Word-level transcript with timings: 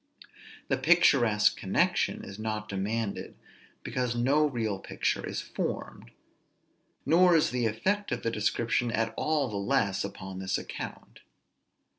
The 0.67 0.79
picturesque 0.79 1.57
connection 1.57 2.23
is 2.23 2.39
not 2.39 2.67
demanded; 2.67 3.35
because 3.83 4.15
no 4.15 4.47
real 4.47 4.79
picture 4.79 5.23
is 5.23 5.41
formed; 5.41 6.09
nor 7.05 7.35
is 7.35 7.51
the 7.51 7.67
effect 7.67 8.11
of 8.11 8.23
the 8.23 8.31
description 8.31 8.91
at 8.91 9.13
all 9.15 9.47
the 9.47 9.57
less 9.57 10.03
upon 10.03 10.39
this 10.39 10.57
account. 10.57 11.19